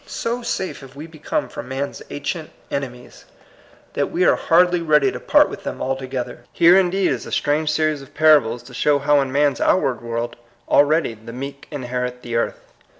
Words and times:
So 0.07 0.41
safe 0.41 0.79
have 0.79 0.95
we 0.95 1.05
be 1.05 1.19
come 1.19 1.47
from 1.47 1.67
man's 1.67 2.01
ancient 2.09 2.49
enemies, 2.71 3.25
that 3.93 4.09
we 4.09 4.21
THE 4.21 4.29
PROPHECY. 4.29 4.33
9 4.33 4.33
are 4.33 4.47
hardly 4.65 4.81
ready 4.81 5.11
to 5.11 5.19
part 5.19 5.47
with 5.47 5.63
them 5.63 5.79
alto 5.79 6.07
gether. 6.07 6.43
Here, 6.51 6.75
indeed, 6.75 7.11
is 7.11 7.27
a 7.27 7.31
strange 7.31 7.69
series 7.71 8.01
of 8.01 8.15
parables 8.15 8.63
to 8.63 8.73
show 8.73 8.97
how 8.97 9.21
in 9.21 9.31
man's 9.31 9.59
oatward 9.59 10.01
world 10.01 10.37
already 10.67 11.15
^^ 11.15 11.23
the 11.27 11.33
meek 11.33 11.67
inherit 11.69 12.23
the 12.23 12.35
earth." 12.35 12.73